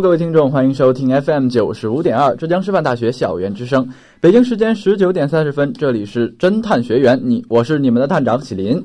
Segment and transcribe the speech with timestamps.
[0.00, 3.88] 各位听众，欢迎收听 FM 九十五点二浙江师范大学校园之声。
[4.20, 8.84] 北京时间十九点三十分，这里是侦探学员，你我是你们的探长喜林。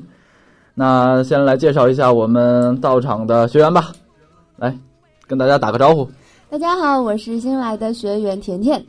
[0.72, 3.92] 那先来介绍一下我们到场的学员吧，
[4.56, 4.76] 来
[5.26, 6.08] 跟大家打个招呼。
[6.48, 8.80] 大家好，我是新来的学员甜甜。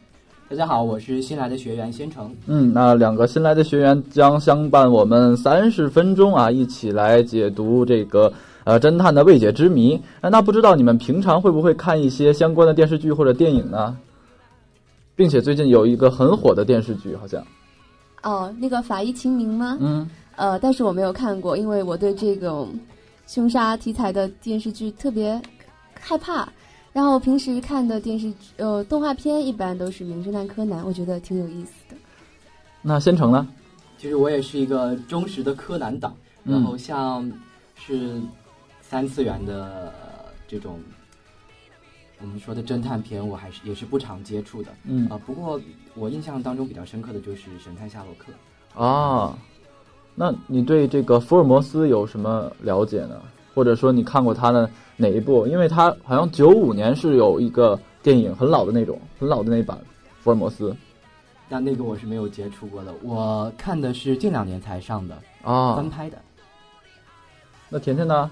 [0.52, 2.30] 大家好，我是新来的学员先成。
[2.46, 8.34] 嗯，那两个新来的学员将相伴我们三十分钟啊，一起来解读这个。
[8.66, 9.98] 呃，侦探的未解之谜。
[10.22, 13.98] 那不知道你们平常会不会看一些相关的电视剧或者电影呢？
[15.16, 17.42] 并且最近有一个很火的电视剧，好像。
[18.24, 19.78] 哦，那个《法医秦明》吗？
[19.80, 20.06] 嗯。
[20.36, 22.78] 呃，但是我没有看过，因为我对这种
[23.26, 25.42] 凶杀题材的电视剧特别
[25.98, 26.46] 害怕。
[26.94, 31.96] 然后平时看的电视呃动画片一般都是《名侦探柯南》，我觉得挺有意思的。
[32.82, 33.48] 那先成呢？
[33.98, 37.32] 其实我也是一个忠实的柯南党，然后像
[37.76, 38.22] 是。
[38.84, 39.94] 三次元的
[40.50, 40.78] 这种
[42.20, 44.70] 我们说的侦探片，我还是也是不常接触的。
[44.84, 45.58] 嗯啊，不过
[45.96, 48.34] 我印象当中比较深刻的就是《神探夏洛克》
[48.84, 49.34] 啊。
[50.14, 53.22] 那你对这个福尔摩斯有什么了解呢？
[53.54, 55.46] 或者说你看过他的哪一部？
[55.48, 59.78] 因为他好像九五年是有一个电影，很老的那种，很老的那版
[60.22, 60.76] 福尔摩斯。
[61.50, 66.18] 但那个我是没有接触过的，我看的是近两年才上的啊，翻拍的。
[67.70, 68.32] 那甜甜呢？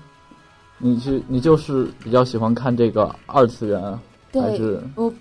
[0.81, 4.00] 你是你就是比较喜欢看这个二次元，
[4.31, 5.13] 还是我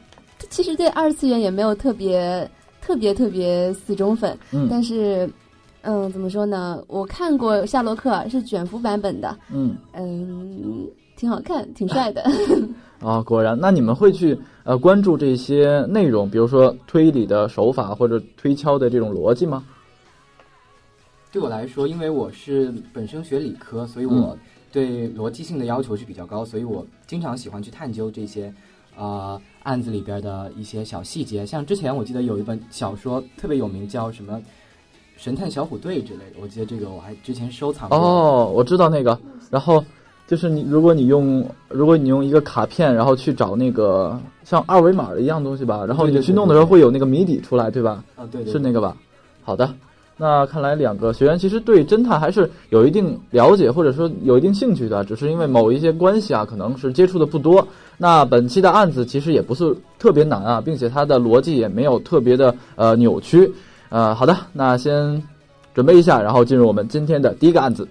[0.48, 2.48] 其实对二次元也没有特别
[2.80, 5.28] 特别特别死忠粉，嗯，但是
[5.83, 6.83] 嗯，怎么说呢？
[6.87, 12.25] 我看过夏洛克是卷福版本的，嗯嗯，挺好看，挺帅的。
[13.00, 19.65] 啊，果然，那你们会去呃关注这些内容，比如说推理的手法或者推敲的这种逻辑吗？
[21.31, 24.37] 对我来说，因为我是本身学理科，所以我。
[24.71, 28.53] 对逻辑性的要求是比较高，所以我经常喜欢去探究这些，
[28.99, 31.47] 呃，案子里边的一些小细节。
[31.47, 34.34] 像之前我记得有一本小说特别有名，叫什么
[35.19, 36.37] 《神探小虎队》之类的。
[36.41, 37.99] 我记得这个我还之前收藏过。
[37.99, 39.19] 哦，我知道那个。
[39.51, 39.84] 然后
[40.29, 48.05] 就是你，如果你用，如果你用一个卡片，然后去找那个像二维码的一样东西吧，然后你去弄的时候会有那个谜底出来，对吧？
[48.15, 48.97] 啊，对，是那个吧？
[49.43, 49.69] 好的。
[50.21, 57.67] 那看来两个学员其实对侦探还是有一定了解，或者说有一定兴趣的，只是因为某一些关系啊，可能是接触的不多。
[57.97, 63.51] 那本期的案子其实也不是特别难啊，并且它的逻辑也没有特别的呃扭曲。
[63.91, 65.22] 呃，好的，那先
[65.72, 67.88] 准备一下，然后进入我们今天的第一个案子。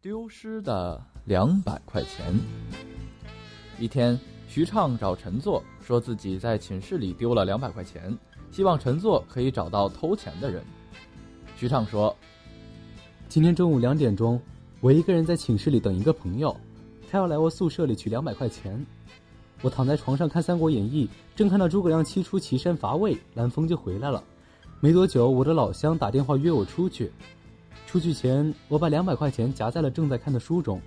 [0.00, 2.34] 丢失的两百块钱。
[3.78, 4.18] 一天，
[4.48, 8.16] 徐畅找陈作，说自己在寝室里丢了两百块钱，
[8.50, 10.64] 希望陈作可以找到偷钱的人。
[11.56, 12.16] 徐畅说
[13.28, 14.40] ：“今天中午两点钟，
[14.80, 16.56] 我一个人在寝室里等一个朋友，
[17.12, 18.86] 他要来我宿舍里取两百块钱。
[19.60, 21.06] 我躺在床上看《三国演义》，
[21.36, 24.24] 正看到诸葛亮七出祁山伐魏，蓝风就回来了。
[24.80, 27.12] 没多久，我的老乡打电话约我出去。
[27.86, 30.80] 出去前，我把两百块钱夹在了正在看的书中。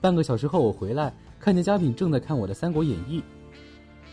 [0.00, 3.20] 半个小时后，我回来。”看见佳敏正在看我的《三国演义》，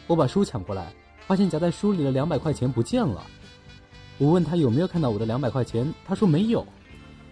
[0.07, 0.93] 我把书抢过来，
[1.25, 3.25] 发现夹在书里的两百块钱不见了。
[4.17, 6.67] 我问他有没有看到我的两百块钱，他说没有。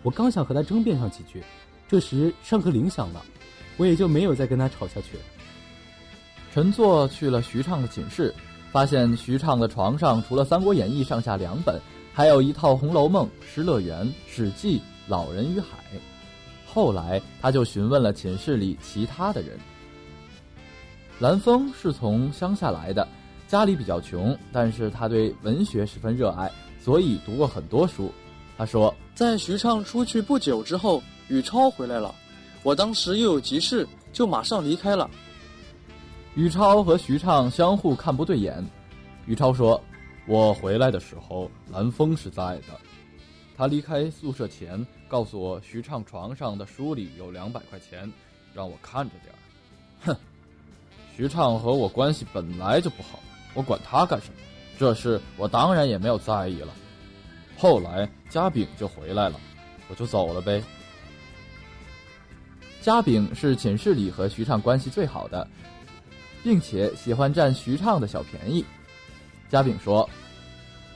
[0.01, 1.43] 我刚想和他争辩上几句，
[1.89, 3.21] 这时上课铃响了，
[3.81, 5.23] 我也就没有再跟他吵下去了。
[6.53, 8.31] 陈作去了徐畅的寝室，
[8.71, 11.81] 发现徐畅的床上除了《三国演义》上下两本，
[12.13, 15.79] 还有一套《红楼梦》《失乐园》《史记》《老人与海》。
[16.67, 19.57] 后来他就询问了寝室里其他的人。
[21.19, 23.07] 蓝峰是从乡下来的，
[23.47, 28.11] 家里比较穷，但是他对文学十分热爱，所以读过很多书。
[28.57, 32.13] 他说，在徐畅出去不久之后，宇超回来了，
[32.63, 35.09] 我当时又有急事，就马上离开了。
[36.35, 38.63] 宇超和徐畅相互看不对眼。
[39.25, 39.81] 宇超说
[40.27, 42.79] ：“我回来的时候，蓝峰是在的。
[43.57, 48.11] 他离开宿舍前告诉我，徐畅床上的书里有两百块钱，
[48.53, 49.37] 让我看着点儿。
[50.05, 50.15] 哼，
[51.15, 53.19] 徐畅和我关系本来就不好，
[53.53, 54.35] 我管他干什么？
[54.79, 56.73] 这事我当然也没有在意了。
[57.57, 59.39] 后来嘉炳就回来了，
[59.89, 60.63] 我就走了呗。
[62.81, 65.47] 嘉炳是寝室里和徐畅关系最好的。”
[66.43, 68.65] 并且喜欢占徐畅的小便宜，
[69.47, 70.09] 嘉炳说：“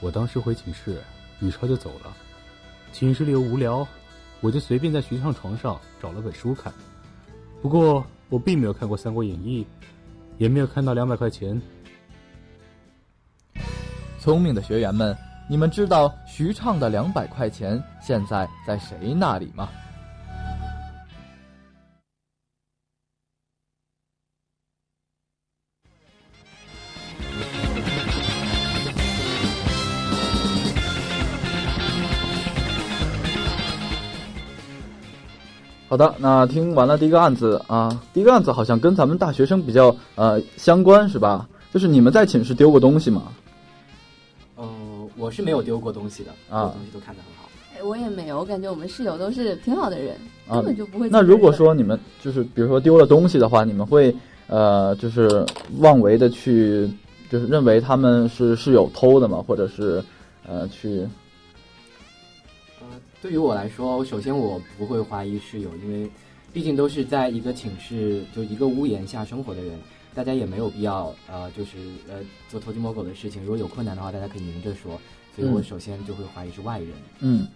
[0.01, 0.99] 我当时回寝室，
[1.39, 2.11] 宇超就走了。
[2.91, 3.87] 寝室里又无聊，
[4.41, 6.73] 我就随便在徐畅床上找了本书看。
[7.61, 9.63] 不过我并没有看过《三国演义》，
[10.39, 11.61] 也没有看到两百块钱。”
[14.19, 15.15] 聪明的学员们，
[15.47, 19.69] 你们知道徐畅的两百块钱现在在谁那里吗？
[35.95, 41.47] 好的，那听完了第一个案子啊，第一个案子好像跟咱们大学生比较呃相关是吧？
[41.73, 43.31] 就是你们在寝室丢过东西吗？
[44.57, 44.67] 呃，
[45.15, 47.49] 我是没有丢过东西的，啊东西都看得很好。
[47.73, 50.17] 哎，我也没有，我感觉我们室友都是挺好的人，
[50.49, 51.07] 啊根本就不会。
[51.09, 54.13] 那如果说你们就是比如说丢了东西的话，你们会
[54.47, 55.45] 呃就是
[55.79, 56.91] 妄为的去
[57.31, 59.41] 就是认为他们是室友偷的吗？
[59.47, 60.03] 或者是
[60.45, 61.09] 呃去呃，
[63.25, 66.07] 对于我来说，首先我不会怀疑室友，因为
[66.53, 69.79] 毕竟都是在一个寝室就一个屋檐下生活的人，
[70.13, 71.71] 大家也没有必要呃就是
[72.07, 72.19] 呃
[72.51, 73.41] 做偷鸡摸狗的事情。
[73.41, 74.91] 如果有困难的话，大家可以明着说。
[75.35, 76.89] 所以我嗯首先就会怀疑是外人。
[77.19, 77.47] 嗯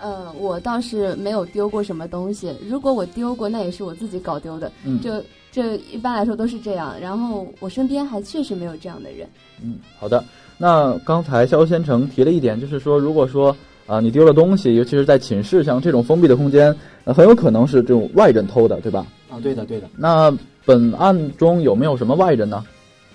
[0.00, 2.56] 呃，我倒是没有丢过什么东西。
[2.66, 4.72] 如果我丢过，那也是我自己搞丢的。
[4.82, 5.22] 嗯就
[5.52, 6.98] 这一般来说都是这样。
[6.98, 9.28] 然后我身边还确实没有这样的人。
[9.62, 10.24] 嗯，好的。
[10.56, 13.54] 那刚才肖先成提了一点，就是说，如果说
[13.86, 19.06] 啊、你丢了东西，尤其是在寝室像这种封闭的空间，呃，很有可能是这种外人偷的，对吧？
[19.30, 19.88] 啊，对的对的。
[19.96, 20.34] 那
[20.64, 22.64] 本案中有没有什么外人呢？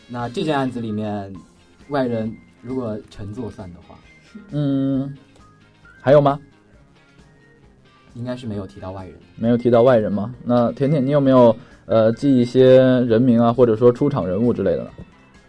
[0.08, 1.34] 那这件案子里面，
[1.90, 2.32] 外人
[2.62, 3.96] 如果陈作算的话，
[4.52, 5.12] 嗯，
[6.00, 6.40] 还有吗？
[8.14, 9.14] 应该是没有提到外人。
[9.38, 10.34] 没有提到外人吗？
[10.44, 11.56] 那甜甜，你有没有
[11.86, 14.90] 呃记一些人名啊，或者说出场人物之类的呢？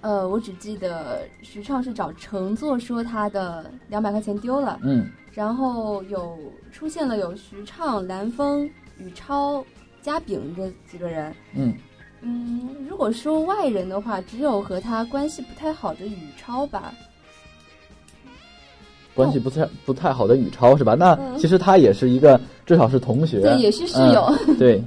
[0.01, 6.37] 呃，我只记得徐畅是找乘坐说他的两百块钱丢了，嗯然后有
[6.73, 8.69] 出现了有徐畅、蓝峰、
[8.99, 9.65] 宇超、
[10.03, 11.33] 嘉炳这几个人。
[11.55, 11.75] 嗯
[12.23, 16.93] 嗯，如果说外人的话，只有和他关系不太好的宇超吧。
[19.15, 20.95] 关系不太不太好的宇超是吧？
[20.95, 24.35] 那嗯其实他也是一个至少是同学，对，也是室友。
[24.49, 24.83] 嗯对，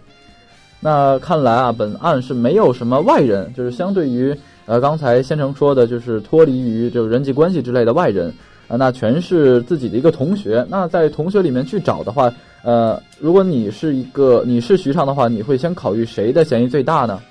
[0.80, 8.34] 那看来啊，本案是没有什么外人，就是相对于呃刚才先生说的，就是脱离于这个人际关系之类的外人
[8.70, 10.66] 啊、那全是自己的一个同学。
[10.70, 17.22] 那在同学里面去找的话，呃，如果你是一个你是徐畅的话，你会先考虑谁的嫌疑最大呢？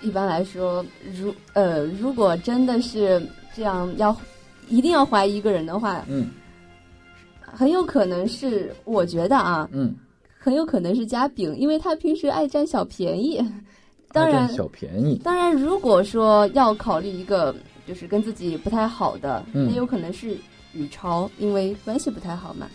[0.00, 3.20] 一般来说，如呃，如果真的是
[3.54, 4.16] 这样，要
[4.68, 6.30] 一定要怀疑一个人的话，嗯
[7.42, 9.94] 很有可能是，我觉得啊，嗯，
[10.38, 13.44] 很有可能是嘉炳，因为他平时爱占小便宜。
[14.12, 17.54] 当然小便宜，当然，如果说要考虑一个
[17.86, 20.36] 就是跟自己不太好的，嗯那有可能是
[20.72, 22.66] 宇超，因为关系不太好嘛。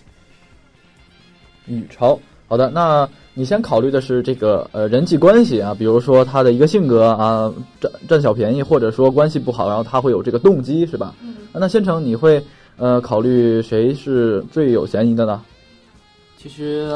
[1.67, 2.19] 宇超。
[2.49, 11.13] 好的，那你先考虑的是这个呃人际关系啊，比如说他的一个性格啊，占占小便宜，或者说关系不好，然后他会有这个动机，是吧？
[11.21, 12.41] 嗯，那先成你会
[12.77, 15.43] 呃考虑谁是最有嫌疑的呢？
[16.37, 16.89] 其实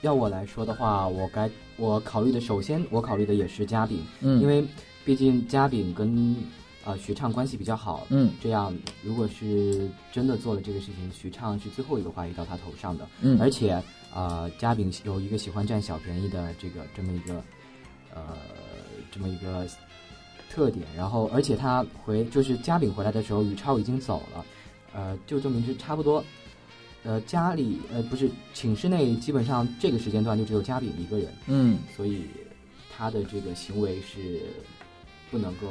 [0.00, 4.64] 要我来说的话，我该我考虑的，首先我考虑的也是嘉炳，嗯，因为
[5.04, 6.36] 毕竟嘉炳跟
[6.84, 13.82] 呃徐畅关系比较好，嗯这样如果是真的做了这个事情，徐畅是最后一个怀疑到他头上的，嗯而且
[14.14, 17.42] 呃嘉炳有一个喜欢占小便宜的这个这么一个
[18.14, 18.22] 呃
[19.12, 19.66] 这么一个
[20.50, 24.44] 特点，然后而且他回就是嘉炳回来的时候，宇超已经走了，
[24.94, 26.24] 呃就证明是差不多。
[27.06, 32.22] 呃，家里呃不是寝室内，基本上这个时间段就只有嘉炳一个人，嗯所以
[32.96, 34.40] 他的这个行为是
[35.30, 35.66] 不不能够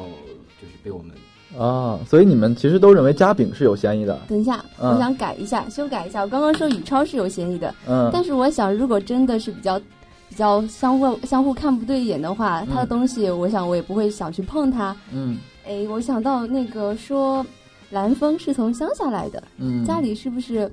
[0.62, 1.16] 就是被我们
[1.60, 4.22] 啊，所以你们其实都认为嘉炳是有嫌疑的。
[4.28, 6.22] 等一下，嗯我想改一下，修改一下。
[6.22, 9.80] 我刚刚说宇超是有嫌疑的，嗯，但是我想，如果真的是比较
[10.30, 14.96] 比较相互相互看不对眼的话，他的嗯东西，我想我也不会想去碰他。
[15.12, 17.44] 嗯哎，我想到那个说
[17.90, 20.72] 蓝峰是从乡下来的，嗯，家里是不是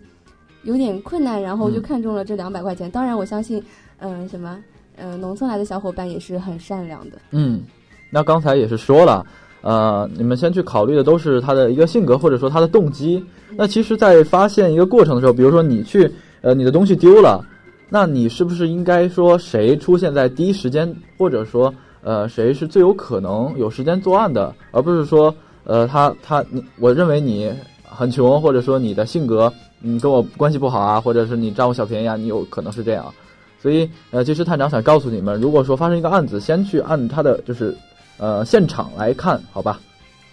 [0.64, 2.90] 有点困难，然后就嗯看中了这两百块钱？
[2.90, 3.62] 当然，我相信，
[3.99, 4.59] 嗯、什么，
[4.97, 7.19] 嗯、农村来的小伙伴也是很善良的。
[7.31, 7.62] 嗯，
[8.11, 9.26] 那刚才也是说了，
[9.62, 13.25] 呃，你们先去考虑的都是他的一个性格或者说他的动机。
[13.57, 17.45] 那其实，在发现一个过程的时候，比如说你去，呃，你的东西丢了，
[17.88, 27.52] 那你是不是应该说谁出现在第一时间，或者说，呃，谁是最有可能有时间作案的，而不是说，呃，他他你，我认为你
[27.85, 29.52] 很穷，或者说你的性格，
[29.83, 33.12] 你跟我关系不好啊，或者是你占我小便宜啊，你有可能是这样。
[33.61, 37.77] 所以，呃，其实探长想告诉你们，如果说发生一个案子，先去按他的就是，
[38.19, 39.81] 呃，现场来看，好吧？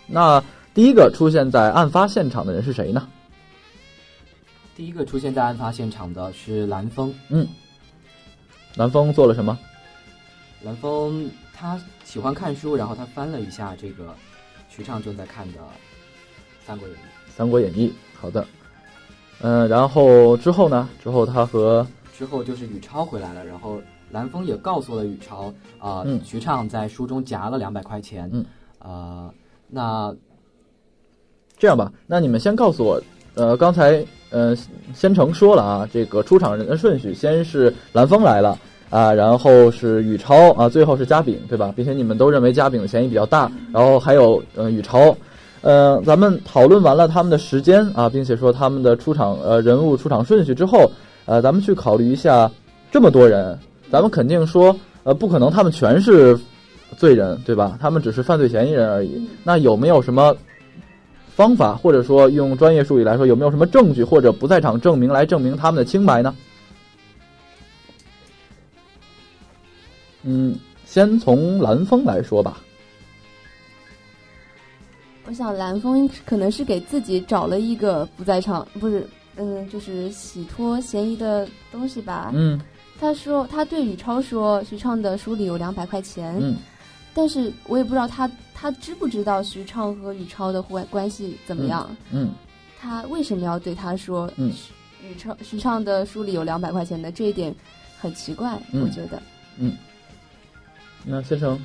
[0.08, 3.08] 那第一个出现在案发现场的人是谁呢？
[4.76, 7.14] 第一个出现在案发现场的是蓝峰。
[7.30, 7.48] 嗯
[8.76, 9.58] 蓝峰做了什么？
[10.64, 14.16] 蓝峰他喜欢看书，然后他翻了一下这个
[14.70, 15.60] 徐畅正在看的
[16.66, 17.00] 《三国演义
[17.36, 17.88] 《三国演义》。
[18.20, 18.46] 好的，
[19.42, 20.90] 嗯、然后之后呢？
[21.02, 21.82] 之后他和》。
[22.18, 23.80] 之后就是宇超回来了，然后
[24.12, 25.46] 蓝峰也告诉了宇超，
[25.78, 28.30] 啊、嗯徐畅在书中夹了两百块钱。
[28.34, 28.46] 嗯，
[28.80, 29.34] 呃，
[29.70, 30.14] 那
[31.58, 33.02] 这样吧，那你们先告诉我，
[33.36, 34.54] 呃，刚才呃
[34.94, 41.72] 先成说了啊，这个出场人的顺序，先是蓝峰来了啊，然后是宇超啊，最后是嘉炳，对吧？
[41.74, 45.16] 并且你们都认为嘉炳的嫌疑比较大，然后还有呃宇超。
[45.62, 50.90] 呃，咱们讨论完了他们的时间啊，并且说他们的出场呃人物出场顺序之后，
[51.26, 52.50] 呃，咱们去考虑一下
[52.92, 53.58] 这么多人，
[53.92, 54.74] 咱们肯定说
[55.04, 56.40] 呃不可能他们全是
[56.98, 57.78] 罪人，对吧？
[57.82, 59.28] 他们只是犯罪嫌疑人而已。
[59.44, 60.36] 那有没有什么
[61.36, 66.34] 方法，或者说用专业术语来说，有没有什么证据或者不在场证明来证明他们的清白呢？
[70.24, 72.60] 嗯，先从蓝峰来说吧。
[75.30, 82.32] 我想蓝峰可能是给自己找了一个不在场，不是，嗯，就是洗脱嫌疑的东西吧。
[82.34, 82.60] 嗯
[83.00, 86.58] 他说他对宇超说徐畅的书里有两百块钱，嗯
[87.14, 92.32] 但是我也不知道他他知不知道徐畅和宇超的关关系怎么样，嗯
[92.82, 94.52] 他为什么要对他说，嗯
[95.08, 97.54] 宇超徐畅的书里有两百块钱的这一点
[98.00, 99.22] 很奇怪，嗯我觉得。
[99.60, 99.78] 嗯
[101.06, 101.64] 那先生，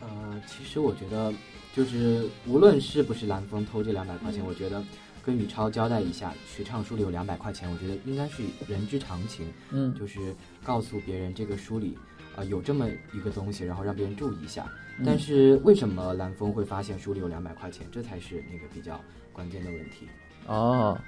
[0.00, 0.08] 呃，
[0.48, 1.32] 其实我觉得，
[1.74, 4.82] 就是无论是不是蓝峰偷这两百块钱，嗯我觉得
[5.24, 11.96] 跟宇超交代一下，徐畅书里有两百块钱，我觉得应该是人之常情，嗯就是告诉别人这个书里
[12.36, 14.66] 啊、有这么一个东西，然后让别人注意一下。
[15.04, 19.00] 但是为什么蓝峰会发现书里有两百块钱，这才是那个比较
[19.32, 20.06] 关键的问题。
[20.46, 20.98] 哦，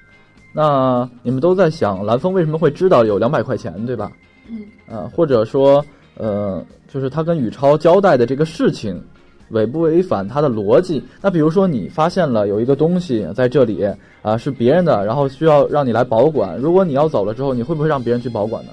[0.53, 4.11] 那你们都在想蓝峰为什么会知道有两百块钱，对吧？
[4.49, 9.03] 嗯呃，或者说，呃，就是他跟宇超交代的这个事情，
[9.51, 11.03] 违不违反他的逻辑？
[11.21, 13.87] 那比如说你发现了有一个东西在这里
[14.23, 18.73] 啊、是别人的，然后需要让你来保管，如果你要走了之后，你会不会让别人去保管呢？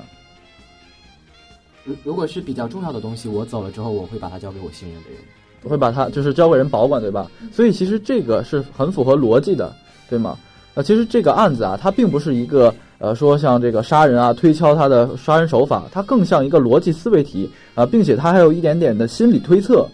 [1.84, 5.20] 如如果是比较重要的东西，我走了之后，我会把它交给我信任的人。
[5.62, 7.30] 我会把它就是交给人保管，对吧？
[7.52, 9.74] 所以其实这个是很符合逻辑的，
[10.10, 10.38] 对吗？
[10.74, 19.88] 呃，其实这个案子啊，它并不是一个呃说像这个杀人啊推敲他的杀人手法，它更像一个逻辑思维题啊、并且它还有一点点的心理推测。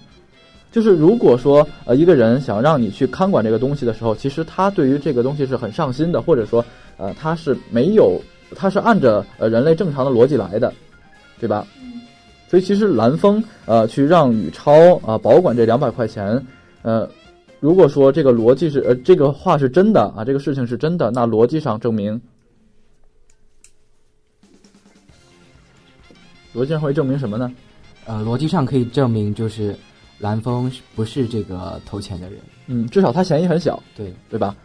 [0.72, 6.64] 就是如果说呃一个人想让你去看管这个东西的时候，其实他对于这个东西是很上心的，或者说
[6.98, 8.22] 呃他是没有
[8.56, 10.74] 他是按着呃人类正常的逻辑来的，
[11.40, 11.66] 对吧？
[12.48, 16.44] 所以其实蓝峰呃去让宇超啊、保管这两百块钱，
[16.82, 17.08] 呃，
[17.60, 22.20] 如果说这个逻辑是呃这个话是真的啊，这个事情是真的，那逻辑上证明，
[26.56, 27.52] 逻辑上会证明什么呢？
[28.06, 29.76] 呃，逻辑上可以证明，就是
[30.20, 32.40] 蓝峰是不是这个偷钱的人？
[32.68, 34.56] 嗯，至少他嫌疑很小，对，对吧？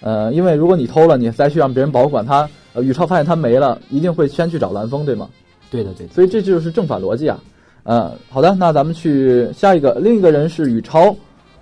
[0.00, 5.28] 呃，因为如果你偷了，你再去让别人保管他，呃，宇超发现他没了，一定会先去找蓝峰，对吗？
[5.70, 6.12] 对的，对的。
[6.12, 7.40] 所以这就是正反逻辑啊。
[7.84, 11.14] 呃，好的，那咱们去下一个，另一个人是宇超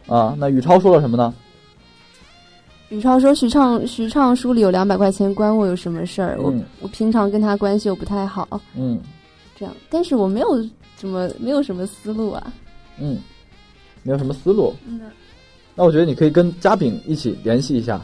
[0.07, 0.35] 啊。
[0.39, 1.33] 那宇超说了什么呢？
[2.89, 6.37] 宇超说徐畅徐畅书里有两百块钱，关我有什么事儿？
[6.41, 9.01] 我嗯我平常跟他关系又不太好，嗯
[9.59, 10.65] 这样，但是我没有
[10.97, 12.53] 怎么没有什么思路啊。
[12.99, 13.19] 嗯，
[14.03, 14.75] 没有什么思路。
[14.87, 15.01] 嗯，
[15.75, 18.01] 那我觉得你可以跟嘉炳一起联系一下。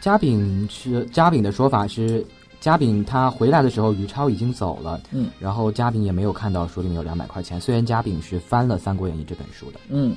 [0.00, 2.24] 嘉炳是嘉炳的说法是，
[2.60, 7.58] 嘉炳他回来的时候，于超已经走了，嗯，然后嘉炳也没有看到书里面有两百块钱。
[7.60, 10.14] 虽然嘉炳是翻了《三国演义》这本书的，嗯，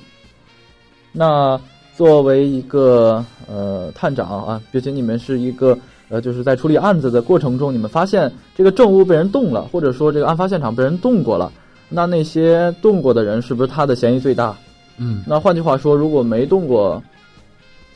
[1.13, 1.59] 那
[1.95, 5.77] 作为一个呃探长啊，并且你们是一个
[6.09, 11.51] 呃，就是在处理案子的过程中，你们发现这个证物被人动了，或者说这个案发现场被人动过了，
[11.89, 14.55] 那那些动过的人是不是他的嫌疑最大？
[14.97, 17.01] 嗯，那换句话说，如果没动过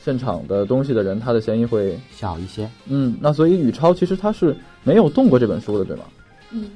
[0.02, 2.68] 现场的东西的人，他的嫌疑会小一些。
[2.86, 6.04] 嗯，那所以宇超其实他是没有动过这本书的，对吗？
[6.50, 6.70] 嗯，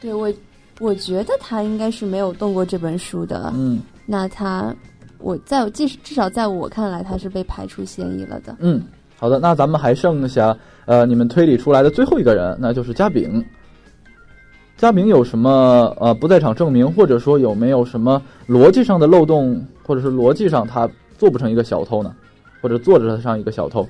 [0.00, 0.32] 对我，
[0.80, 3.52] 我觉得他应该是没有动过这本书的。
[3.54, 4.74] 嗯那他，
[5.18, 8.56] 我在即使至少在我看来，他是被排除嫌疑了的。
[8.58, 8.82] 嗯，
[9.16, 10.56] 好的，那咱们还剩下
[10.86, 13.44] 呃你们推理出来的最后一个人，那就是嘉炳。
[14.78, 22.14] 嘉明有什么呃不在场证明，或者说有没有什么逻辑上的漏洞，或者是逻辑上他做不成一个小偷呢？
[22.62, 23.86] 或者做着上一个小偷？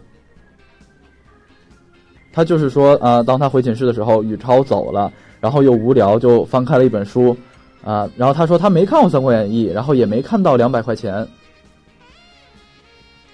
[2.33, 7.37] 他就是说啊、呃当他回寝室的时候，宇超走了，然后又无聊，就翻开了一本书，
[7.85, 11.27] 啊、然后他说他没看过《三国演义》，然后也没看到两百块钱，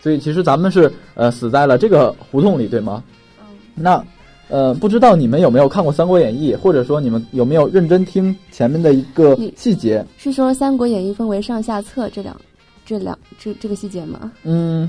[0.01, 3.01] 所以其实咱们是呃死在了这个胡同里，对吗？
[3.39, 3.47] 嗯，
[3.77, 4.05] 那
[4.49, 10.05] 呃，不知道你们有没有看过《三国演义》，或者说你们有没有认真听前面的一个嗯细节？
[10.19, 12.39] 是说《三国演义》分为上下册这两、
[12.85, 14.31] 这两、这这个细节吗？
[14.43, 14.89] 嗯，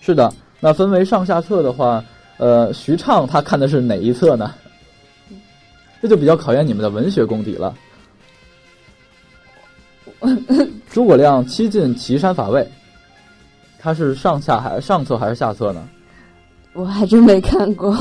[0.00, 0.32] 是的。
[0.60, 2.04] 那分为上下册的话，
[2.38, 4.52] 呃，徐畅他看的是哪一册呢？
[6.00, 7.74] 这就比较考验你们的文学功底了。
[10.90, 12.68] 诸葛亮七进岐山伐魏，
[13.78, 15.88] 他是上下还是上册还是下册呢？
[16.74, 17.96] 我还真没看过。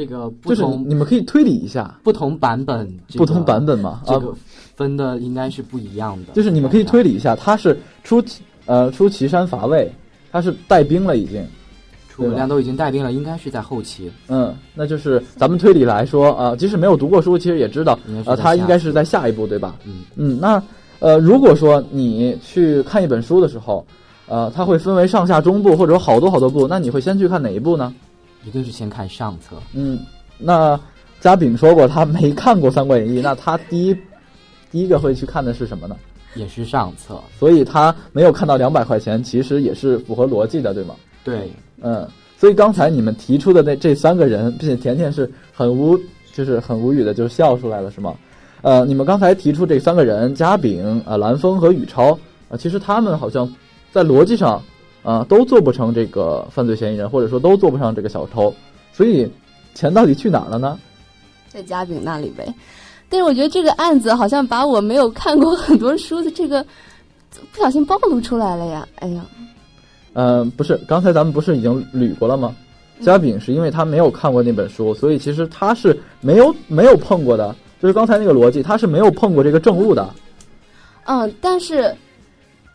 [0.00, 4.34] 这个不就是同你们可以推理一下，不同版本，这个不同版本嘛，啊，这个
[4.74, 6.32] 分的应该是不一样的。
[6.32, 9.92] 就是你们可以推理一下，他是出岐呃出岐山伐魏，
[10.32, 11.46] 他是带兵了已经，
[12.08, 14.10] 诸葛亮都已经带兵了，应该是在后期。
[14.28, 19.76] 嗯，那就是咱们推理来说啊、即使没有读过书，其实也知道呃，他应该是在下一步，对吧？
[19.84, 20.62] 嗯，嗯，那
[21.00, 23.84] 呃，如果说你去看一本书的时候，
[24.28, 27.92] 呃，它会分为上下中部，或者好多好多部，那你会先去看哪一部呢？
[28.44, 29.56] 一定是先看上册。
[29.74, 29.98] 嗯，
[30.38, 30.78] 那
[31.20, 33.96] 嘉炳说过他没看过《三国演义》， 那他第一
[34.70, 35.96] 第一个会去看的是什么呢？
[36.36, 40.94] 也是上册，所以他没有看到两百块钱，其实也是符合逻辑的，对吗？
[41.24, 41.50] 对，
[41.82, 42.06] 嗯，
[42.38, 45.98] 所以刚才你们提出的那这三个人，并且甜甜是很无，
[46.32, 48.14] 就是很无语的，就笑出来了，是吗？
[48.62, 52.12] 呃，你们刚才提出这三个人，嘉炳、呃蓝峰和宇超，
[52.48, 53.52] 啊、其实他们好像
[53.90, 54.62] 在逻辑上，
[55.02, 58.54] 啊、都做不成这个犯罪嫌疑人，或者说都做不上这个小偷，
[58.92, 59.30] 所以
[59.74, 60.78] 钱到底去哪儿了呢？
[61.48, 62.52] 在嘉炳那里呗。
[63.08, 66.64] 但是我觉得这个案子好像把我没有看过很多书的这个
[67.52, 68.86] 不小心暴露出来了呀！
[68.96, 69.24] 哎呀，
[70.12, 72.54] 嗯、不是，刚才咱们不是已经捋过了吗？
[73.00, 80.08] 嘉炳是因为他没有看过那本书，所以其实他是没有没有碰过的，就是刚才那个逻辑，他是没有碰过这个证物的。
[81.06, 81.92] 嗯，但是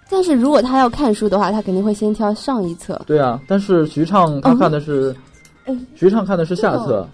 [0.09, 3.01] 但是如果他要看书的话，他肯定会先挑上一册。
[3.07, 5.15] 对啊，但是徐畅他看的是，
[5.65, 7.07] 嗯徐畅看的是下册，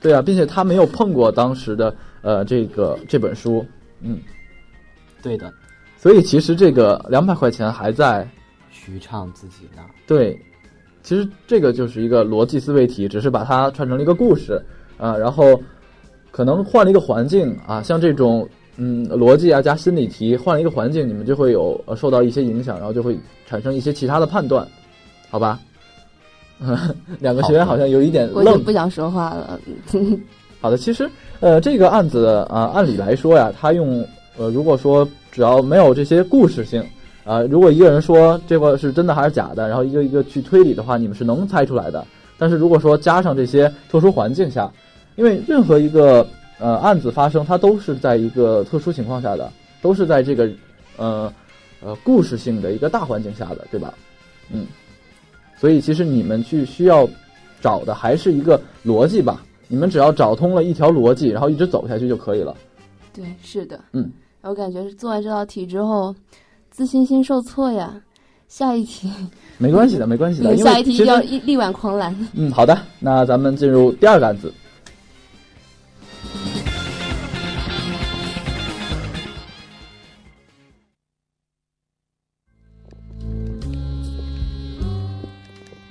[0.00, 3.64] 对啊，并且他没有碰过当时的呃这个这本书，
[4.00, 4.18] 嗯，
[5.22, 5.52] 对的，
[5.98, 8.26] 所以其实这个两百块钱还在
[8.70, 9.88] 徐畅自己那儿。
[10.06, 10.38] 对，
[11.02, 14.60] 其实这个就是一个逻辑思维题，只是把它串成了一个故事
[14.96, 15.60] 啊，然后
[16.30, 24.66] 可能换了一个环境啊，像这种嗯逻辑啊加心理题，换了一个环境，你们就会有呃受到一些影响，然后就会产生一些其他的判断，
[25.30, 25.60] 好吧？
[27.20, 29.58] 两个学员好像有一点愣我就不想说话了。
[30.60, 31.10] 好的，其实
[31.40, 34.06] 呃，这个案子啊、按理来说呀，他用
[34.38, 36.82] 呃，如果说只要没有这些故事性
[37.24, 42.04] 啊、如果一个人说这个是真的还是假的，然后一个一个去推理的话，你们是能猜出来的。
[42.38, 44.70] 但是如果说加上这些特殊环境下，
[45.16, 46.26] 因为任何一个
[46.58, 50.48] 呃案子发生，它都是在一个特殊情况下的，都是在这个
[50.96, 51.32] 呃
[51.82, 53.94] 呃故事性的一个大环境下的，对吧？
[54.50, 54.66] 嗯，
[55.58, 57.08] 所以其实你们去需要
[57.60, 59.44] 找的还是一个逻辑吧。
[59.66, 62.54] 你们只要找通了一条逻辑，然后一直走下去就可以了。
[63.12, 64.10] 对，是的，嗯，
[64.42, 66.14] 我感觉是做完这道题之后，
[66.70, 68.00] 自信心受挫呀。
[68.46, 69.10] 下一题，
[69.58, 72.14] 没关系的，没关系的， 下一题要力挽狂澜。
[72.34, 74.52] 嗯，好的，那咱们进入第二个案子。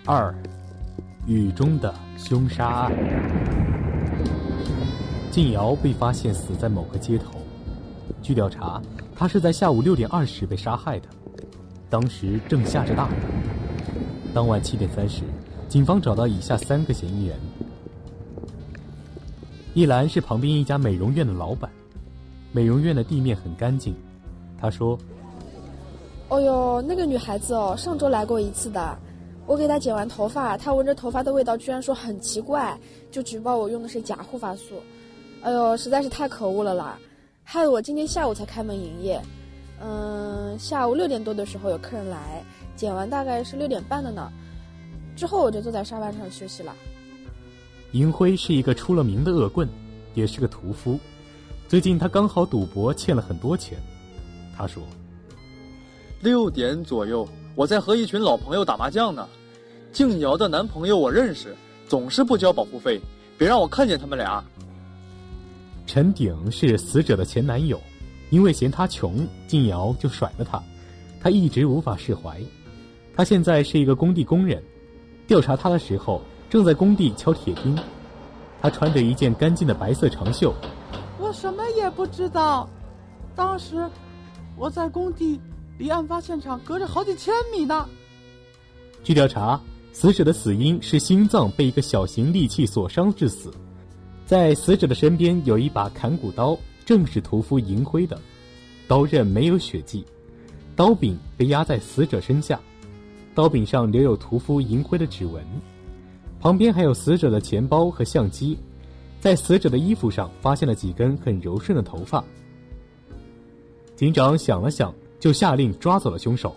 [0.05, 0.35] 二，
[1.25, 2.91] 雨中的凶杀案。
[5.31, 7.39] 静瑶被发现死在某个街头，
[8.21, 8.81] 据调查，
[9.15, 11.07] 她是在下午六点二十被杀害的，
[11.89, 13.13] 当时正下着大雨。
[14.33, 15.23] 当晚七点三十，
[15.69, 17.37] 警方找到以下三个嫌疑人：
[19.73, 21.71] 一兰是旁边一家美容院的老板，
[22.51, 23.95] 美容院的地面很干净。
[24.59, 24.99] 他说
[26.27, 28.97] ：“哦哟，那个女孩子哦，上周来过一次的。
[29.45, 32.77] 我给他剪完头发，他闻着头发的味道，居然说很奇怪，
[33.11, 34.81] 就举报我用的是假护发素。
[35.41, 36.97] 哎呦，实在是太可恶了啦！
[37.43, 39.21] 害得我今天下午才开门营业。
[39.81, 42.41] 嗯，下午六点多的时候有客人来，
[42.75, 44.31] 剪完大概是六点半的呢。
[45.15, 46.73] 之后我就坐在沙发上休息了。
[47.91, 49.67] 银辉是一个出了名的恶棍，
[50.13, 50.97] 也是个屠夫。
[51.67, 53.77] 最近他刚好赌博欠了很多钱。
[54.55, 54.81] 他说
[56.21, 59.27] ：“六点左右，我在和一群老朋友打麻将呢。
[59.91, 61.55] 静瑶的男朋友我认识，
[61.87, 62.99] 总是不交保护费，
[63.37, 64.43] 别让我看见他们俩。”
[65.85, 67.79] 陈鼎是死者的前男友，
[68.31, 70.61] 因为嫌他穷，静瑶就甩了他，
[71.21, 72.41] 他一直无法释怀。
[73.15, 74.63] 他现在是一个工地工人，
[75.27, 77.77] 调查他的时候正在工地敲铁钉。
[78.59, 80.51] 他穿着一件干净的白色长袖。
[81.19, 82.67] 我什么也不知道，
[83.35, 83.87] 当时
[84.55, 85.39] 我在工地，
[85.77, 87.87] 离案发现场隔着好几千米呢。
[89.03, 89.59] 据调查，
[89.91, 93.51] 死者的死因是心脏被一个小型利器所伤致死。
[94.25, 98.19] 在死者的身边有一把砍骨刀，正是屠夫银辉的，
[98.87, 100.05] 刀刃没有血迹，
[100.75, 102.59] 刀柄被压在死者身下，
[103.35, 105.43] 刀柄上留有屠夫银辉的指纹，
[106.39, 108.57] 旁边还有死者的钱包和相机，
[109.19, 112.23] 在死者的衣服上发现了几根很柔顺的头发。
[113.95, 116.53] 警长想了想，就下令抓走了凶手。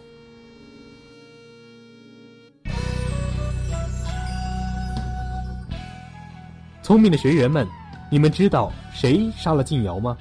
[6.83, 7.65] 聪明的学员们，
[8.11, 10.19] 你们知道谁杀了静瑶吗？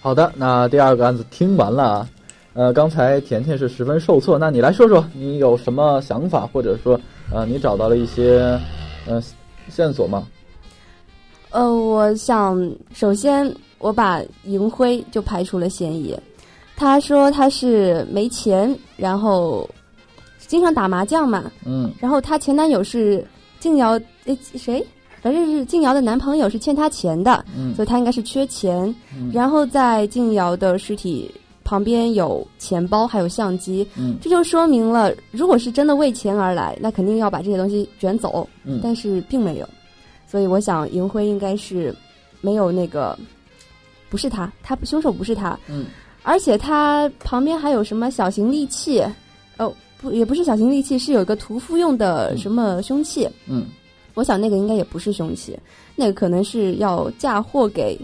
[0.00, 2.08] 好的，那第二个案子听完了啊，
[2.56, 6.98] 呃，刚才甜甜是十分受挫，那你来说说，你有什么想法，或者说，
[7.30, 8.58] 呃，你找到了一些，
[9.06, 9.22] 呃，
[9.68, 10.26] 线索吗？
[11.50, 12.58] 呃，我想
[12.94, 16.18] 首先我把银辉就排除了嫌疑。
[16.76, 19.68] 他说他是没钱，然后
[20.46, 21.50] 经常打麻将嘛。
[21.66, 21.92] 嗯。
[22.00, 23.22] 然后他前男友是
[23.60, 24.82] 静瑶，诶，谁？
[25.20, 27.74] 反正是静瑶的男朋友是欠她钱的，嗯。
[27.74, 28.94] 所以她应该是缺钱。
[29.30, 31.30] 然后在静瑶的尸体
[31.66, 33.86] 旁边有钱包，还有相机。
[33.96, 34.16] 嗯。
[34.22, 38.48] 这就说明了，如果是真的为钱而来，那肯定要把这些东西卷走。
[38.64, 38.78] 嗯。
[38.82, 39.68] 但是并没有。
[40.28, 41.94] 所以我想，银辉应该是
[42.40, 43.16] 没有那个，
[44.08, 45.58] 不是他，他凶手不是他。
[45.68, 45.86] 嗯，
[46.22, 49.02] 而且他旁边还有什么小型利器？
[49.56, 53.28] 哦，不，也不是小型利器，是有一个屠夫用的什么凶器。
[53.46, 53.66] 嗯，
[54.14, 55.56] 我想那个应该也不是凶器，
[55.94, 57.98] 那个可能是要嫁祸给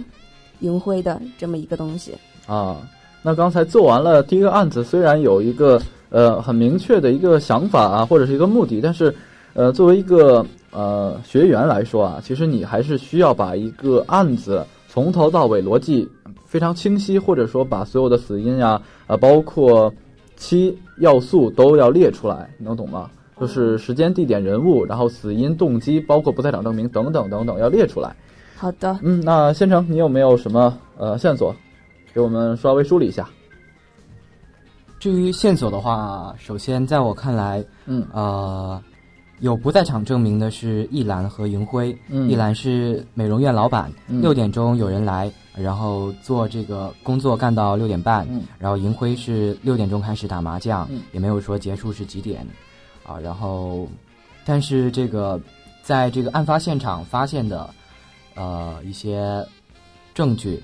[0.60, 2.14] 银辉的这么一个东西。
[2.46, 2.88] 啊，
[3.22, 5.80] 那刚才做完了第一个案子，虽然有一个
[6.10, 9.14] 呃很明确的一个想法啊，或者是一个目的，但是
[9.54, 10.44] 呃作为一个。
[10.74, 16.08] 呃，学员来说啊，其实你还是需要把一个案子从头到尾逻辑
[16.46, 19.92] 非常清晰，或者说把所有的死因呀，呃，包括
[20.34, 23.10] 七要素都要列出来，能懂吗？
[23.38, 28.16] 就是时间、地点、人物，然后死因、动机，包括不在场证明等等等等，要列出来。
[28.56, 28.98] 好的。
[29.02, 31.54] 嗯，那先成，你有没有什么呃线索，
[32.14, 33.28] 给我们稍微梳理一下？
[34.98, 38.82] 至于线索的话，首先在我看来，嗯，呃。
[39.40, 41.98] 有不在场证明的是易兰和银辉。
[42.28, 48.24] 易兰是美容院老板，六点钟有人来，然后做这个工作干到六点半。
[48.56, 52.46] 然后银辉是六点钟开始打麻将，也没有说结束是几点。
[53.04, 53.88] 啊，然后，
[54.44, 55.40] 但是这个
[55.82, 57.68] 在这个案发现场发现的
[58.36, 59.44] 呃一些
[60.14, 60.62] 证据，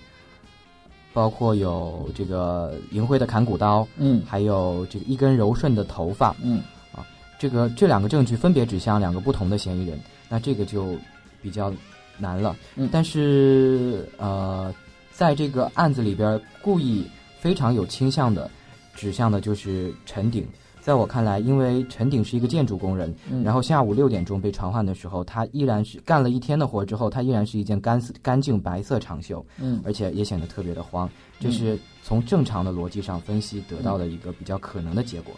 [1.19, 6.63] 包括有这个银灰的砍骨刀，嗯，还有这个一根柔顺的头发，嗯。
[6.93, 7.05] 啊
[7.41, 10.95] 这个这两个证据分别指向两个不同的嫌疑人，那这个就
[11.43, 11.73] 比较
[12.19, 12.55] 难了。
[12.77, 14.73] 嗯，但是呃，
[15.13, 17.05] 在这个案子里边，故意
[17.41, 18.49] 非常有倾向的
[18.95, 20.47] 指向的就是陈鼎。
[20.81, 23.15] 在我看来，因为陈鼎是一个建筑工人，
[23.45, 31.09] 然后下午六点钟被传唤的时候，他依然是干了一天的活之后，他依然是一件干干净白色长袖，嗯，而且也显得特别的慌。
[31.41, 35.35] 这是从正常的逻辑上分析得到的一个比较可能的结果。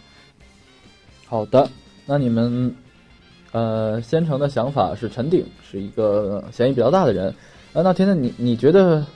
[1.27, 1.69] 好的。
[2.07, 2.75] 那你们，
[3.53, 7.29] 呃，先成的想法是陈鼎是一个嫌疑比较大的人，
[7.73, 9.07] 啊，那天天你你觉得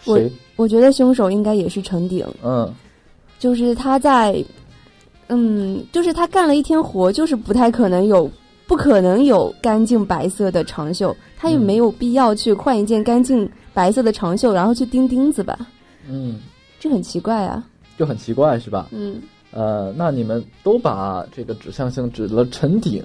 [0.00, 0.30] 谁？
[0.56, 2.70] 我觉得凶手应该也是陈鼎，嗯，
[3.38, 4.44] 就是他在，
[5.28, 8.30] 嗯，就是他干了一天活，就是不太可能有，
[8.66, 15.58] 不可能有干净白色的长袖，他也没有必要去换一件干净白色的长袖，然后去钉钉子吧，
[16.08, 16.38] 嗯，
[16.78, 17.64] 这很奇怪啊，
[17.98, 18.88] 就很奇怪是吧？
[18.90, 19.20] 嗯。
[19.52, 23.02] 呃，那你们都把这个指向性指了陈鼎，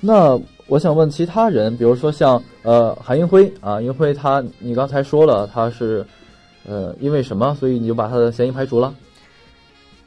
[0.00, 6.04] 那我想问其他人，比如说像呃韩英辉啊，英辉他你刚才说了他是
[6.66, 8.92] 呃因为什么，所以你就把他的嫌疑排除了？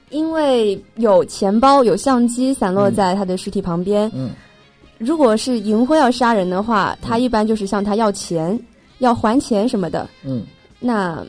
[0.10, 4.10] 因为有钱包、有相机散落在他的尸体旁边。
[4.14, 4.30] 嗯
[4.98, 8.60] 如果是银辉要杀人的话，他一般就是向他要钱、
[8.98, 10.44] 要还钱什么的，嗯
[10.78, 11.26] 那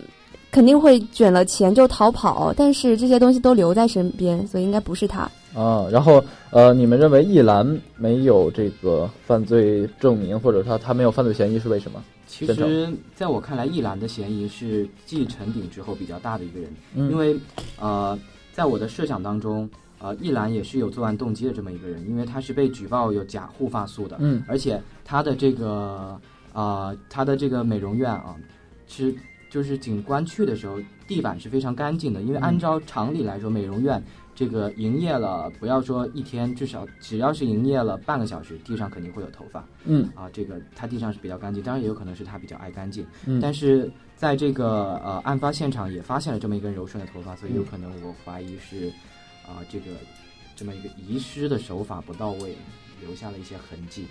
[0.51, 2.53] 肯定会卷了钱就逃跑。
[2.57, 5.31] 但是这些东西都留在身边，所以应该不是他。
[5.55, 7.65] 啊，然后呃，你们认为一兰
[7.97, 12.03] 没有这个犯罪证明，或者说他没有犯罪嫌疑是为什么？
[12.27, 17.37] 其实，在我看来，一兰的嫌疑是继陈鼎之后比较大的一个人，嗯因为
[17.79, 18.19] 呃，
[18.61, 19.67] 在我的设想当中，
[20.01, 26.21] 呃，易兰也是有作案动机的这么一个人，因为他是被举报有假护发素的，嗯而且他的这个
[26.53, 28.37] 啊，他的这个美容院啊，
[28.87, 29.15] 是
[29.49, 39.65] 就是警官去的时候，地板是非常干净的，因为嗯按照常理来说，美容院这个营业了，不要说一天，至少只要是营业了半个小时，地上肯定会有头发。
[39.87, 43.07] 嗯啊，这个他地上是比较干净，当然也有可能是他比较爱干净。
[43.25, 48.93] 嗯但是在这个呃案发现场也发现了这么一根柔顺的头发，所以有可能我怀疑是
[49.47, 49.87] 啊、这个
[50.55, 52.55] 这么一个遗失的手法不到位，
[53.01, 54.05] 留下了一些痕迹。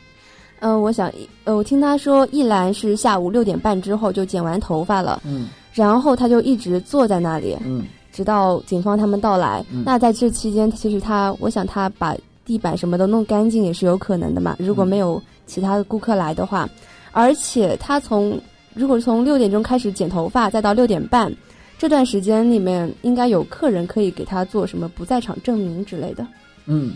[0.62, 1.12] 嗯、我想，
[1.44, 9.64] 呃，我听他说，一兰是下午六点半之后就剪完头发了，嗯然后他就一直坐在那里，嗯直到警方他们到来。
[9.72, 14.56] 嗯那在这期间，其实他，我想他把地板什么都弄干净也是有可能的嘛。
[14.58, 16.68] 如果没有其他的顾客来的话，
[17.12, 18.42] 而且他从
[18.80, 21.30] 如果从六点钟开始剪头发，再到六点半
[21.78, 26.26] 这段时间里面，应该有客人可以给他做什么不在场证明之类的。
[26.66, 26.94] 嗯，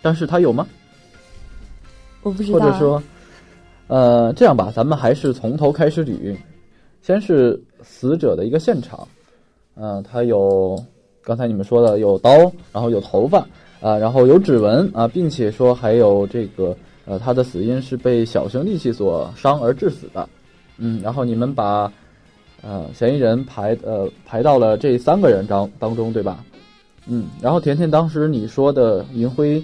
[0.00, 0.64] 但是他有吗？
[2.22, 3.02] 我不知道啊，或者说，
[3.88, 6.36] 呃，这样吧，咱们还是从头开始捋。
[7.02, 9.08] 先是死者的一个现场，
[9.74, 10.80] 嗯、他有
[11.24, 12.30] 刚才你们说的有刀，
[12.72, 13.40] 然后有头发，
[13.80, 20.28] 啊、然后有指纹啊、并且说还有这个呃，他的死因是被小型利器所伤而致死的。
[20.80, 21.92] 嗯，然后你们把
[22.62, 26.44] 呃嫌疑人排呃排到了这三个人当当中，对吧？
[27.06, 29.62] 嗯，然后甜甜当时你说的银辉，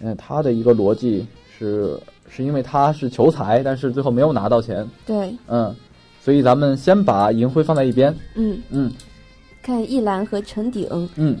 [0.00, 1.26] 嗯、他的一个逻辑
[1.58, 5.74] 是是因为他是求财，但是最后没有拿到钱，对，嗯，
[6.22, 8.92] 所以咱们先把银辉放在一边，嗯，嗯。
[9.62, 11.36] 看一兰和陈鼎，嗯。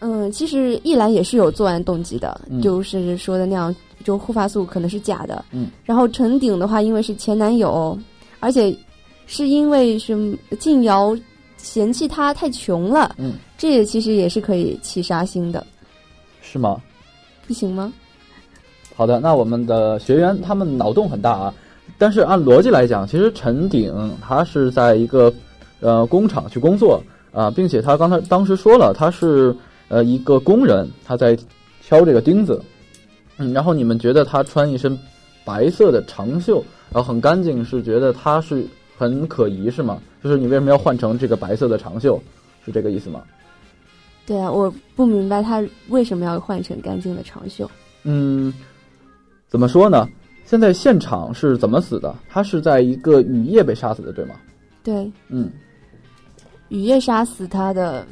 [0.00, 2.60] 嗯，其实一兰也是有作案动机的，嗯。
[2.60, 5.44] 就是说的那样，就护发素可能是假的。
[5.52, 7.96] 嗯，然后陈鼎的话，因为是前男友，
[8.42, 8.76] 而且
[9.26, 11.16] 是因为什么静瑶
[11.56, 15.64] 嫌弃他太穷了，嗯，这也其实也是可以起杀心的，
[16.40, 16.82] 是吗？
[17.46, 17.92] 不行吗？
[18.96, 21.54] 好的，那我们的学员他们脑洞很大啊，
[21.98, 25.32] 但是按逻辑来讲，其实陈鼎他是在一个
[25.78, 27.00] 呃工厂去工作
[27.30, 31.38] 啊、并且他刚才当时说了，他是呃一个工人，他在
[31.80, 32.60] 敲这个钉子，
[33.38, 34.98] 嗯，然后你们觉得他穿一身
[35.44, 40.00] 白色的长袖，然后很干净，是觉得他是很可疑是吗？
[40.22, 42.20] 就是你为什么要换成这个白色的长袖，
[42.64, 43.22] 是这个意思吗？
[44.26, 47.68] 对啊，我不明白他为什么要换成干净的长袖。
[48.04, 48.52] 嗯，
[49.48, 50.08] 怎么说呢？
[50.44, 52.14] 现在现场是怎么死的？
[52.28, 54.34] 他是在一个雨夜被杀死的，对吗？
[54.84, 55.50] 对，嗯，
[56.68, 58.06] 雨夜杀死他的，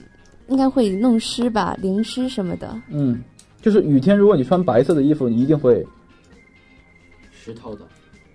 [0.49, 2.81] 应该会弄湿吧，淋湿什么的。
[2.89, 3.23] 嗯，
[3.61, 5.87] 就是雨天，如果你穿白色的衣服，你一定会
[7.31, 7.85] 湿透的，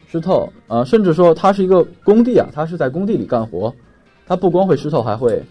[0.08, 3.74] 湿透啊、甚至说他是一个工地啊，他是在工地里干活，
[4.26, 5.42] 他不光会湿透，还会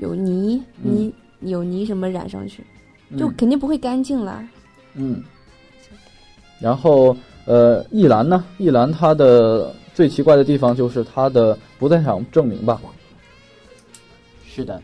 [0.00, 2.64] 有泥嗯泥、有泥什么染上去，
[3.18, 4.46] 就嗯肯定不会干净啦。
[4.94, 5.22] 嗯。
[6.60, 8.44] 然后呃，一兰呢？
[8.58, 12.80] 一兰她的最奇怪的地方就是她的不在场证明吧？
[14.46, 14.80] 是的，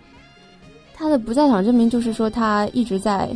[0.92, 3.30] 他的不在场证明就是说他一直在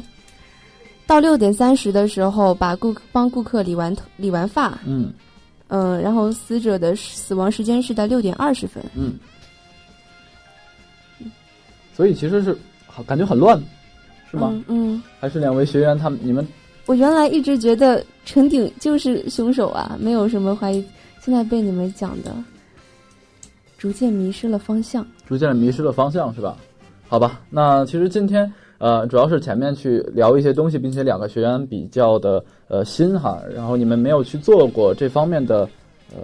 [1.06, 5.12] 到六点三十的时候把顾帮顾客理完头理完发，嗯
[5.76, 8.80] 嗯、然后死者的死亡时间是在六点二十分。
[8.94, 9.18] 嗯。
[11.92, 12.56] 所以其实是
[12.86, 13.60] 好感觉很乱，
[14.30, 14.50] 是吗？
[14.52, 16.46] 嗯嗯，还是两位学员他们你们
[16.86, 20.84] 我原来一直觉得陈鼎就是凶手啊，没有什么怀疑，
[21.20, 22.32] 现在被你们讲的，
[23.76, 25.04] 逐渐迷失了方向。
[25.26, 26.56] 逐渐迷失了方向，是吧？
[27.08, 35.68] 好吧，那其实今天呃，主要是前面去聊一些东西，并且两个学员比较的呃新哈，然后你们没有去做过这方面的
[36.14, 36.22] 呃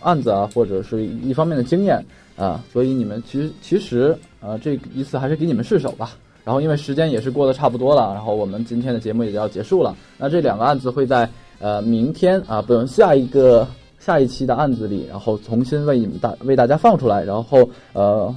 [0.00, 2.04] 案子啊，或者是一方面的经验
[2.36, 6.16] 啊，所以你们其实其实呃这一次还是给你们试手吧。
[6.44, 9.94] 然后因为时间也是过得差不多了，然后我们今天的节目也就要结束了。
[10.18, 11.28] 那这两个案子会在
[11.60, 13.64] 呃明天啊，不，下一个
[14.00, 18.34] 下一期的案子里，然后重新为你们大为大家放出来，然后呃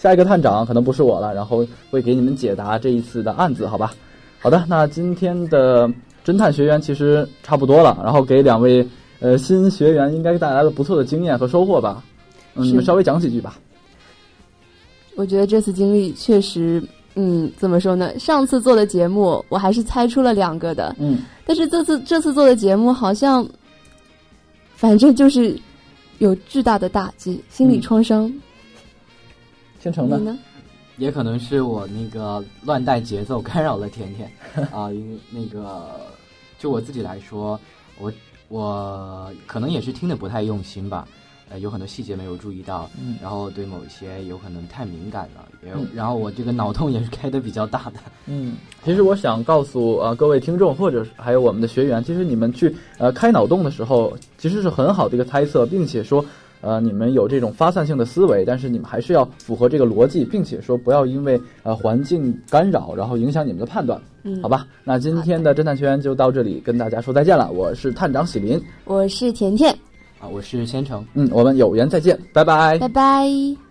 [0.00, 3.92] 下一个探长可能不是我了，然后会给你们解答这一次的案子，好吧？
[4.40, 5.86] 好的，那今天的
[6.24, 8.86] 侦探学员其实差不多了，然后给两位
[9.20, 12.02] 呃新学员应该带来了不错的经验和收获吧？
[12.54, 13.58] 嗯，你们稍微讲几句吧。
[15.16, 16.82] 我觉得这次经历确实，
[17.16, 18.18] 嗯，怎么说呢？
[18.18, 23.46] 上次做的节目我还是猜出了两个的，嗯但是这次这次做的节目好像，
[24.76, 25.54] 反正就是
[26.20, 28.22] 有巨大的打击，心理创伤。
[28.30, 28.40] 天
[29.80, 30.18] 成呢？
[30.18, 30.38] 你呢？
[30.98, 34.30] 也可能是我那个乱带节奏干扰了甜甜。
[34.70, 36.00] 啊，因为那个
[36.58, 37.58] 就我自己来说，
[37.98, 38.12] 我
[38.48, 41.08] 我可能也是听的不太用心吧，
[41.48, 43.16] 呃，有很多细节没有注意到，嗯。
[43.22, 45.88] 然后对某一些有可能太敏感了，也有，嗯。
[45.94, 56.22] 然后我这个脑洞也是开的比较大的，嗯，其实我想告诉啊、呃各位听众，或者还有我们的学员，其实你们去呃开脑洞的时候，其实是很好的一个猜测，并且说
[56.60, 64.66] 呃你们有这种发散性的思维，但是你们还是要符合这个逻辑，并且说不要因为呃环境干扰，然后影响你们的判断，嗯，好，吧？
[64.84, 67.50] 那今天的侦探学员就到这里，跟大家说再见了。
[67.52, 69.72] 我是探长喜林，我是甜甜，
[70.18, 71.04] 啊，我是先成。
[71.14, 73.69] 嗯，我们有缘再见，拜拜拜拜。